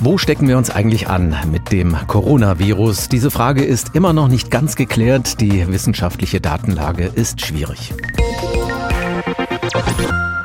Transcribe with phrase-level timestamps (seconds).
[0.00, 3.08] Wo stecken wir uns eigentlich an mit dem Coronavirus?
[3.08, 5.40] Diese Frage ist immer noch nicht ganz geklärt.
[5.40, 7.94] Die wissenschaftliche Datenlage ist schwierig.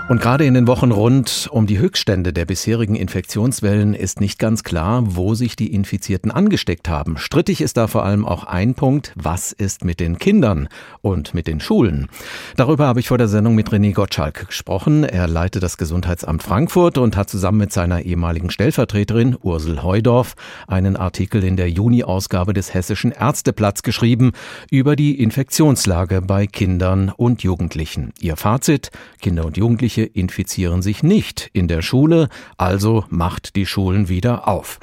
[0.10, 4.64] Und gerade in den Wochen rund um die Höchststände der bisherigen Infektionswellen ist nicht ganz
[4.64, 7.20] klar, wo sich die Infizierten angesteckt haben.
[7.20, 10.68] Strittig ist da vor allem auch ein Punkt, was ist mit den Kindern
[11.04, 12.08] und mit den Schulen?
[12.56, 15.04] Darüber habe ich vor der Sendung mit René Gottschalk gesprochen.
[15.04, 20.34] Er leitet das Gesundheitsamt Frankfurt und hat zusammen mit seiner ehemaligen Stellvertreterin Ursel Heudorf
[20.68, 24.32] einen Artikel in der Juni-Ausgabe des Hessischen Ärzteplatz geschrieben
[24.72, 28.12] über die Infektionslage bei Kindern und Jugendlichen.
[28.20, 28.90] Ihr Fazit,
[29.22, 34.48] Kinder und Jugendliche Jugendliche infizieren sich nicht in der Schule, also macht die Schulen wieder
[34.48, 34.80] auf.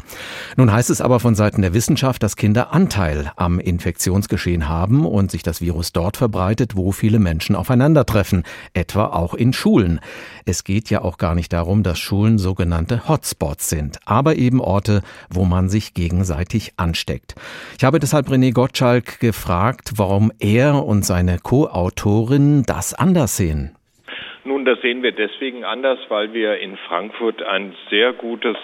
[0.57, 5.31] Nun heißt es aber von Seiten der Wissenschaft, dass Kinder Anteil am Infektionsgeschehen haben und
[5.31, 8.43] sich das Virus dort verbreitet, wo viele Menschen aufeinandertreffen,
[8.75, 10.01] etwa auch in Schulen.
[10.45, 15.03] Es geht ja auch gar nicht darum, dass Schulen sogenannte Hotspots sind, aber eben Orte,
[15.31, 17.35] wo man sich gegenseitig ansteckt.
[17.79, 23.77] Ich habe deshalb René Gottschalk gefragt, warum er und seine Co-Autorin das anders sehen.
[24.47, 28.57] Nun, das sehen wir deswegen anders, weil wir in Frankfurt ein sehr gutes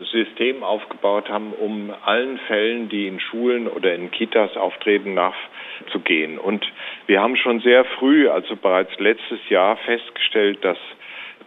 [0.00, 6.38] System aufgebaut haben, um allen Fällen, die in Schulen oder in Kitas auftreten, nachzugehen.
[6.38, 6.70] Und
[7.06, 10.76] wir haben schon sehr früh, also bereits letztes Jahr, festgestellt, dass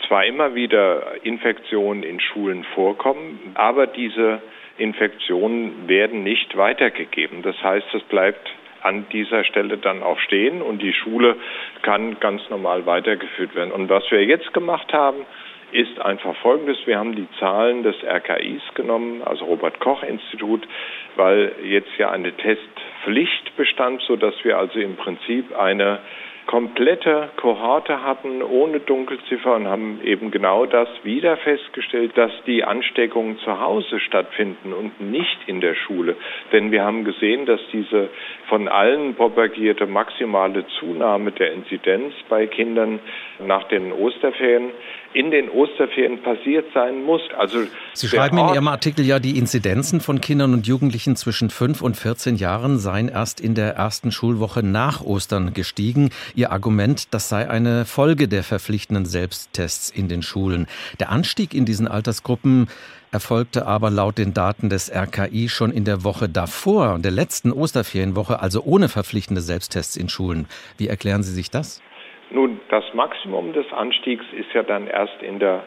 [0.08, 4.42] zwar immer wieder Infektionen in Schulen vorkommen, aber diese
[4.80, 7.44] Infektionen werden nicht weitergegeben.
[7.44, 8.50] Das heißt, es bleibt
[8.86, 11.36] an dieser Stelle dann auch stehen und die Schule
[11.82, 13.72] kann ganz normal weitergeführt werden.
[13.72, 15.26] Und was wir jetzt gemacht haben,
[15.72, 16.78] ist einfach Folgendes.
[16.86, 20.68] Wir haben die Zahlen des RKIs genommen, also Robert Koch Institut,
[21.16, 26.00] weil jetzt ja eine Testpflicht bestand, sodass wir also im Prinzip eine
[26.48, 33.38] komplette Kohorte hatten ohne Dunkelziffer und haben eben genau das wieder festgestellt, dass die Ansteckungen
[33.40, 36.16] zu Hause stattfinden und nicht in der Schule.
[36.52, 38.10] Denn wir haben gesehen, dass diese
[38.48, 43.00] von allen propagierte maximale Zunahme der Inzidenz bei Kindern
[43.40, 44.72] nach den Osterferien
[45.16, 47.22] in den Osterferien passiert sein muss.
[47.38, 47.60] Also
[47.94, 51.96] Sie schreiben in Ihrem Artikel ja, die Inzidenzen von Kindern und Jugendlichen zwischen 5 und
[51.96, 56.10] 14 Jahren seien erst in der ersten Schulwoche nach Ostern gestiegen.
[56.36, 60.68] Ihr Argument, das sei eine Folge der verpflichtenden Selbsttests in den Schulen.
[61.00, 62.68] Der Anstieg in diesen Altersgruppen
[63.12, 68.42] erfolgte aber laut den Daten des RKI schon in der Woche davor, der letzten Osterferienwoche,
[68.42, 70.48] also ohne verpflichtende Selbsttests in Schulen.
[70.78, 71.82] Wie erklären Sie sich das?
[72.32, 75.64] Nun, das Maximum des Anstiegs ist ja dann erst in der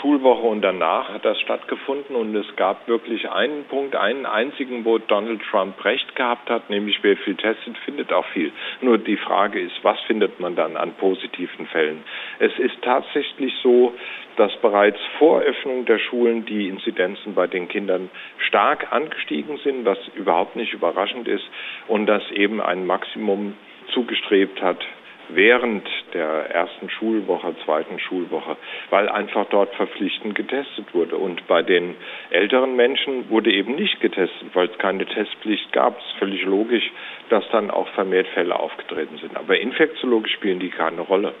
[0.00, 4.98] Schulwoche und danach hat das stattgefunden und es gab wirklich einen Punkt, einen einzigen, wo
[4.98, 8.52] Donald Trump recht gehabt hat, nämlich wer viel testet, findet auch viel.
[8.82, 12.04] Nur die Frage ist, was findet man dann an positiven Fällen?
[12.38, 13.94] Es ist tatsächlich so,
[14.36, 19.98] dass bereits vor Öffnung der Schulen die Inzidenzen bei den Kindern stark angestiegen sind, was
[20.14, 21.44] überhaupt nicht überraschend ist
[21.88, 23.54] und dass eben ein Maximum
[23.92, 24.84] zugestrebt hat
[25.28, 28.56] während der ersten Schulwoche, zweiten Schulwoche,
[28.90, 31.16] weil einfach dort verpflichtend getestet wurde.
[31.16, 31.94] Und bei den
[32.30, 35.98] älteren Menschen wurde eben nicht getestet, weil es keine Testpflicht gab.
[35.98, 36.90] Es ist völlig logisch,
[37.30, 39.36] dass dann auch vermehrt Fälle aufgetreten sind.
[39.36, 41.34] Aber infektiologisch spielen die keine Rolle.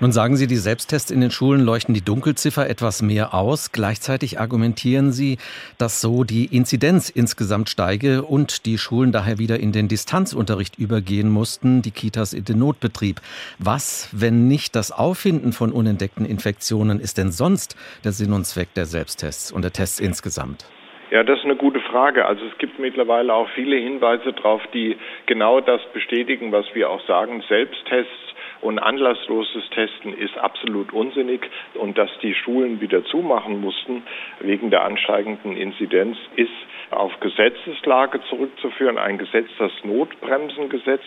[0.00, 3.72] Nun sagen Sie, die Selbsttests in den Schulen leuchten die Dunkelziffer etwas mehr aus.
[3.72, 5.38] Gleichzeitig argumentieren Sie,
[5.78, 11.30] dass so die Inzidenz insgesamt steige und die Schulen daher wieder in den Distanzunterricht übergehen
[11.30, 13.21] mussten, die Kitas in den Notbetrieb.
[13.58, 18.74] Was, wenn nicht das Auffinden von unentdeckten Infektionen, ist denn sonst der Sinn und Zweck
[18.74, 20.66] der Selbsttests und der Tests insgesamt?
[21.12, 22.24] Ja, das ist eine gute Frage.
[22.24, 24.96] Also es gibt mittlerweile auch viele Hinweise darauf, die
[25.26, 27.44] genau das bestätigen, was wir auch sagen.
[27.50, 31.50] Selbsttests und anlassloses Testen ist absolut unsinnig.
[31.74, 34.04] Und dass die Schulen wieder zumachen mussten
[34.40, 36.50] wegen der ansteigenden Inzidenz, ist
[36.90, 38.96] auf Gesetzeslage zurückzuführen.
[38.96, 41.04] Ein Gesetz, das Notbremsengesetz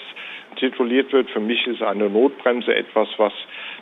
[0.58, 1.30] tituliert wird.
[1.30, 3.34] Für mich ist eine Notbremse etwas, was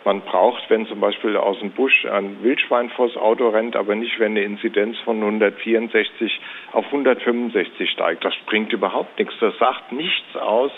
[0.06, 4.20] man braucht, wenn zum Beispiel aus dem Busch ein Wildschwein vors Auto rennt, aber nicht,
[4.20, 6.40] wenn eine Inzidenz von 164
[6.72, 8.26] auf 165 steigt.
[8.26, 9.36] Das bringt überhaupt nichts.
[9.40, 10.72] Das sagt nichts aus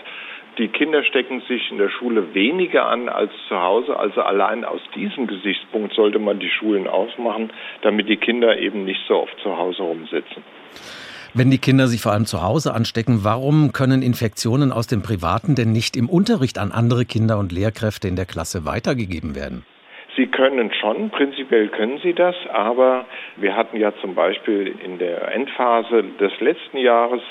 [0.57, 3.97] die Kinder stecken sich in der Schule weniger an als zu Hause.
[3.97, 7.51] Also allein aus diesem Gesichtspunkt sollte man die Schulen ausmachen,
[7.81, 10.43] damit die Kinder eben nicht so oft zu Hause rumsitzen.
[11.37, 15.53] Wenn die Kinder sich vor allem zu Hause anstecken, warum können Infektionen aus dem Privaten
[15.53, 19.65] denn nicht im Unterricht an andere Kinder und Lehrkräfte in der Klasse weitergegeben werden?
[20.15, 23.05] Sie können schon, prinzipiell können Sie das, aber
[23.35, 27.21] wir hatten ja zum Beispiel in der Endphase des letzten Jahres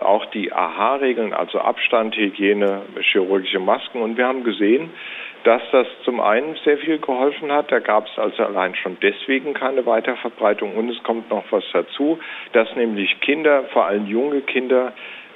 [0.00, 4.02] auch die AHA-Regeln, also Abstand, Hygiene, chirurgische Masken.
[4.02, 4.90] Und wir haben gesehen,
[5.44, 7.70] dass das zum einen sehr viel geholfen hat.
[7.70, 10.74] Da gab es also allein schon deswegen keine Weiterverbreitung.
[10.74, 12.18] Und es kommt noch was dazu,
[12.52, 14.92] dass nämlich Kinder, vor allem junge Kinder,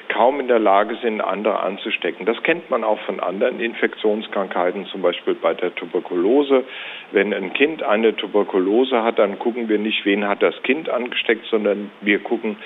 [0.08, 2.25] kaum in der Lage sind, andere anzustecken.
[2.25, 6.64] Das kennt man auch von anderen Infektionskrankheiten, zum Beispiel bei der Tuberkulose.
[7.12, 11.44] Wenn ein Kind eine Tuberkulose hat, dann gucken wir nicht, wen hat das Kind angesteckt,
[11.50, 12.56] sondern wir gucken,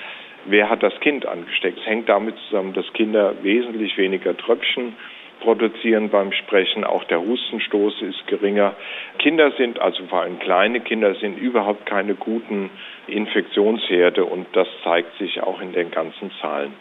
[0.45, 1.79] wer hat das Kind angesteckt.
[1.79, 4.95] Es hängt damit zusammen, dass Kinder wesentlich weniger Tröpfchen
[5.41, 6.83] produzieren beim Sprechen.
[6.83, 8.75] Auch der Hustenstoß ist geringer.
[9.19, 12.69] Kinder sind, also vor allem kleine Kinder, sind überhaupt keine guten
[13.07, 16.73] Infektionsherde und das zeigt sich auch in den ganzen Zahlen.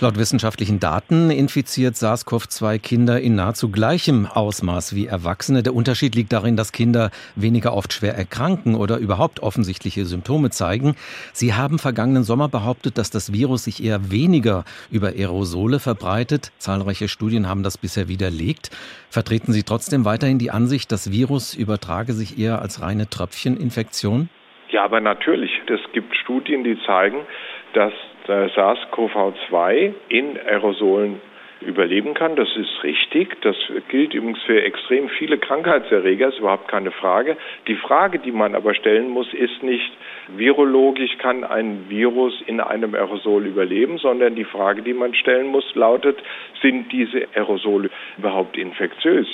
[0.00, 5.62] Laut wissenschaftlichen Daten infiziert SARS-CoV-2 Kinder in nahezu gleichem Ausmaß wie Erwachsene.
[5.62, 10.96] Der Unterschied liegt darin, dass Kinder weniger oft schwer erkranken oder überhaupt offensichtliche Symptome zeigen.
[11.32, 16.52] Sie haben vergangenen Sommer behauptet, dass das Virus sich eher weniger über Aerosole verbreitet.
[16.58, 18.70] Zahlreiche Studien haben das bisher widerlegt.
[19.10, 24.28] Vertreten Sie trotzdem weiterhin die Ansicht, das Virus übertrage sich eher als reine Tröpfcheninfektion?
[24.70, 25.60] Ja, aber natürlich.
[25.68, 27.20] Es gibt Studien, die zeigen,
[27.72, 27.92] dass
[28.26, 31.20] SARS-CoV-2 in Aerosolen
[31.60, 32.36] überleben kann.
[32.36, 33.40] Das ist richtig.
[33.42, 33.56] Das
[33.88, 37.36] gilt übrigens für extrem viele Krankheitserreger, ist überhaupt keine Frage.
[37.66, 39.92] Die Frage, die man aber stellen muss, ist nicht
[40.28, 45.74] virologisch kann ein Virus in einem Aerosol überleben, sondern die Frage, die man stellen muss,
[45.74, 46.18] lautet,
[46.60, 49.26] sind diese Aerosole überhaupt infektiös?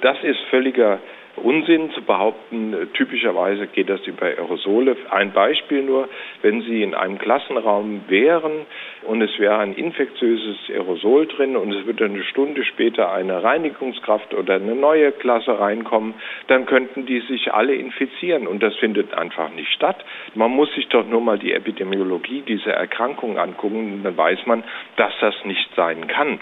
[0.00, 0.98] Das ist völliger
[1.36, 4.96] Unsinn zu behaupten, typischerweise geht das über Aerosole.
[5.10, 6.08] Ein Beispiel nur,
[6.42, 8.66] wenn Sie in einem Klassenraum wären
[9.06, 14.34] und es wäre ein infektiöses Aerosol drin und es würde eine Stunde später eine Reinigungskraft
[14.34, 16.14] oder eine neue Klasse reinkommen,
[16.48, 20.04] dann könnten die sich alle infizieren und das findet einfach nicht statt.
[20.34, 24.64] Man muss sich doch nur mal die Epidemiologie dieser Erkrankung angucken, dann weiß man,
[24.96, 26.40] dass das nicht sein kann.